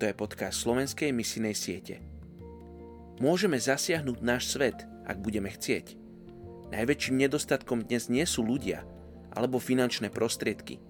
Toto 0.00 0.16
je 0.16 0.16
podcast 0.16 0.64
slovenskej 0.64 1.12
misijnej 1.12 1.52
siete. 1.52 2.00
Môžeme 3.20 3.60
zasiahnuť 3.60 4.24
náš 4.24 4.48
svet, 4.48 4.88
ak 5.04 5.20
budeme 5.20 5.52
chcieť. 5.52 5.92
Najväčším 6.72 7.20
nedostatkom 7.20 7.84
dnes 7.84 8.08
nie 8.08 8.24
sú 8.24 8.40
ľudia 8.40 8.80
alebo 9.36 9.60
finančné 9.60 10.08
prostriedky. 10.08 10.80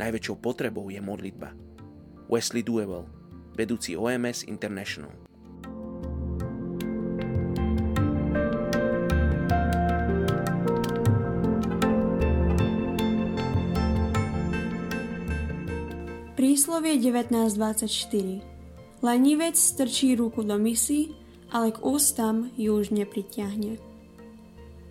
Najväčšou 0.00 0.40
potrebou 0.40 0.88
je 0.88 1.04
modlitba. 1.04 1.52
Wesley 2.32 2.64
Duewell, 2.64 3.04
vedúci 3.60 3.92
OMS 3.92 4.48
International. 4.48 5.25
Príslovie 16.36 17.00
19.24 17.00 18.44
Lenivec 19.00 19.56
strčí 19.56 20.12
ruku 20.20 20.44
do 20.44 20.60
misy, 20.60 21.16
ale 21.48 21.72
k 21.72 21.80
ústam 21.80 22.52
ju 22.60 22.76
už 22.76 22.92
nepritiahne. 22.92 23.80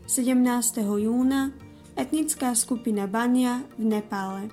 17. 0.10 0.42
júna 0.82 1.54
etnická 1.94 2.50
skupina 2.58 3.06
Bania 3.06 3.62
v 3.78 3.94
Nepále. 3.94 4.50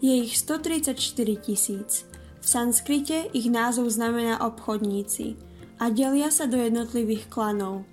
Je 0.00 0.24
ich 0.24 0.40
134 0.40 0.96
tisíc. 1.44 2.08
V 2.40 2.46
sanskrite 2.48 3.36
ich 3.36 3.52
názov 3.52 3.92
znamená 3.92 4.40
obchodníci 4.48 5.36
a 5.76 5.92
delia 5.92 6.32
sa 6.32 6.48
do 6.48 6.56
jednotlivých 6.56 7.28
klanov. 7.28 7.84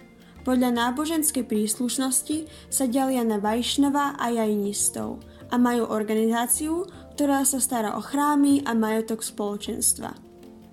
Podľa 0.47 0.71
náboženskej 0.71 1.43
príslušnosti 1.43 2.47
sa 2.71 2.87
delia 2.87 3.27
na 3.27 3.43
Vajšnava 3.43 4.15
a 4.15 4.25
Jajnistov– 4.31 5.19
a 5.51 5.55
majú 5.59 5.91
organizáciu, 5.91 6.87
ktorá 7.13 7.43
sa 7.43 7.59
stará 7.59 7.99
o 7.99 8.01
chrámy 8.01 8.63
a 8.63 8.71
majotok 8.71 9.21
spoločenstva. 9.21 10.15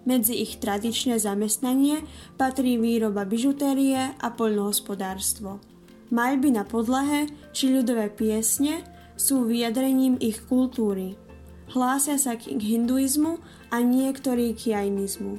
Medzi 0.08 0.40
ich 0.40 0.56
tradičné 0.62 1.20
zamestnanie 1.20 2.00
patrí 2.40 2.80
výroba 2.80 3.28
bižutérie 3.28 4.16
a 4.16 4.28
poľnohospodárstvo. 4.32 5.60
Maľby 6.08 6.56
na 6.56 6.64
podlahe 6.64 7.28
či 7.52 7.68
ľudové 7.68 8.08
piesne 8.08 8.80
sú 9.20 9.44
vyjadrením 9.44 10.16
ich 10.22 10.40
kultúry. 10.48 11.20
Hlásia 11.68 12.16
sa 12.16 12.40
k 12.40 12.56
hinduizmu 12.56 13.36
a 13.68 13.76
niektorí 13.84 14.56
k 14.56 14.72
jainizmu. 14.72 15.36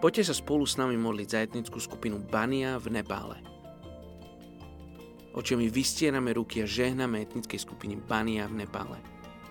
Poďte 0.00 0.32
sa 0.32 0.34
spolu 0.36 0.64
s 0.64 0.80
nami 0.80 0.96
modliť 0.96 1.28
za 1.28 1.44
etnickú 1.44 1.76
skupinu 1.76 2.16
Bania 2.24 2.80
v 2.80 2.96
Nepále. 2.96 3.55
Oče, 5.36 5.52
my 5.52 5.68
vystierame 5.68 6.32
ruky 6.32 6.64
a 6.64 6.66
žehname 6.66 7.20
etnickej 7.20 7.60
skupine 7.60 8.00
Bania 8.00 8.48
v 8.48 8.64
Nepále. 8.64 8.96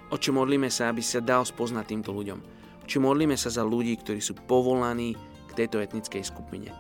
Oče, 0.10 0.34
modlíme 0.34 0.66
sa, 0.74 0.90
aby 0.90 1.06
sa 1.06 1.22
dal 1.22 1.46
spoznať 1.46 1.86
týmto 1.94 2.10
ľuďom. 2.10 2.42
Oče, 2.90 2.98
modlíme 2.98 3.38
sa 3.38 3.54
za 3.54 3.62
ľudí, 3.62 3.94
ktorí 4.02 4.18
sú 4.18 4.34
povolaní 4.34 5.14
k 5.46 5.52
tejto 5.54 5.78
etnickej 5.78 6.26
skupine. 6.26 6.74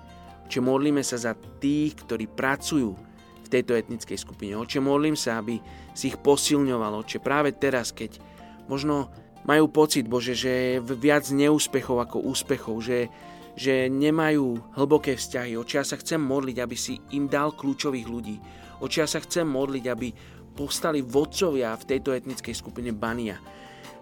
Oče, 0.49 0.57
modlíme 0.57 1.05
sa 1.05 1.21
za 1.21 1.37
tých, 1.37 2.01
ktorí 2.01 2.25
pracujú 2.25 2.97
v 3.45 3.47
tejto 3.53 3.77
etnickej 3.77 4.17
skupine. 4.17 4.57
Oče, 4.57 4.81
modlím 4.81 5.13
sa, 5.13 5.37
aby 5.37 5.61
si 5.93 6.09
ich 6.09 6.17
posilňoval. 6.17 7.05
Oče, 7.05 7.21
práve 7.21 7.53
teraz, 7.53 7.93
keď 7.93 8.17
možno 8.65 9.13
majú 9.45 9.69
pocit, 9.69 10.09
Bože, 10.09 10.33
že 10.33 10.49
je 10.49 10.73
viac 10.81 11.29
neúspechov 11.29 12.01
ako 12.09 12.25
úspechov, 12.25 12.81
že, 12.81 13.13
že 13.55 13.87
nemajú 13.87 14.75
hlboké 14.75 15.15
vzťahy. 15.15 15.55
Oče, 15.55 15.81
sa 15.81 15.95
chcem 15.95 16.19
modliť, 16.19 16.57
aby 16.59 16.75
si 16.75 16.99
im 17.15 17.31
dal 17.31 17.55
kľúčových 17.55 18.07
ľudí. 18.07 18.37
Ja 18.83 19.07
sa 19.07 19.23
chcem 19.23 19.47
modliť, 19.47 19.85
aby 19.87 20.11
povstali 20.55 20.99
vodcovia 21.01 21.73
v 21.79 21.87
tejto 21.95 22.11
etnickej 22.11 22.55
skupine 22.55 22.91
Bania. 22.91 23.39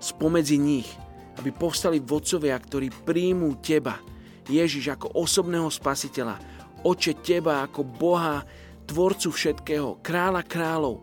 Spomedzi 0.02 0.58
nich, 0.58 0.90
aby 1.38 1.54
povstali 1.54 2.02
vodcovia, 2.02 2.58
ktorí 2.58 2.92
príjmú 3.06 3.58
Teba, 3.62 4.02
Ježiš, 4.50 4.92
ako 4.92 5.16
osobného 5.16 5.72
spasiteľa, 5.72 6.36
Oče 6.84 7.16
Teba 7.24 7.64
ako 7.64 7.88
Boha, 7.88 8.44
Tvorcu 8.84 9.32
všetkého, 9.32 10.04
Kráľa 10.04 10.44
kráľov, 10.44 11.00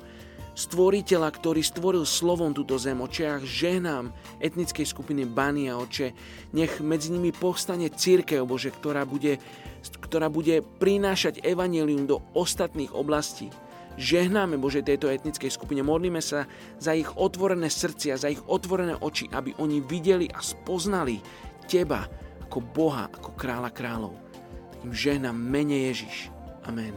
Stvoriteľa, 0.61 1.33
ktorý 1.33 1.65
stvoril 1.65 2.05
slovom 2.05 2.53
túto 2.53 2.77
zem. 2.77 3.01
Oče, 3.01 3.23
ja 3.25 3.41
ženám 3.41 4.13
etnickej 4.45 4.85
skupiny 4.85 5.25
Bania, 5.25 5.81
Oče, 5.81 6.13
nech 6.53 6.85
medzi 6.85 7.09
nimi 7.17 7.33
povstane 7.33 7.89
církev, 7.89 8.45
Bože, 8.45 8.69
ktorá 8.69 9.09
bude, 9.09 9.41
ktorá 10.05 10.29
bude 10.29 10.61
prinášať 10.61 11.41
evanelium 11.41 12.05
do 12.05 12.21
ostatných 12.37 12.93
oblastí. 12.93 13.49
Žehnáme, 13.97 14.61
Bože, 14.61 14.85
tejto 14.85 15.09
etnickej 15.09 15.49
skupine. 15.49 15.81
Modlíme 15.81 16.21
sa 16.21 16.45
za 16.77 16.93
ich 16.93 17.09
otvorené 17.17 17.73
srdcia, 17.73 18.21
za 18.21 18.29
ich 18.29 18.45
otvorené 18.45 19.01
oči, 19.01 19.33
aby 19.33 19.57
oni 19.57 19.81
videli 19.81 20.29
a 20.29 20.45
spoznali 20.45 21.25
Teba 21.73 22.05
ako 22.45 22.61
Boha, 22.61 23.09
ako 23.09 23.33
kráľa 23.33 23.73
kráľov. 23.73 24.13
Im 24.85 24.93
žehnám 24.93 25.41
mene 25.41 25.89
Ježiš. 25.89 26.29
Amen. 26.69 26.93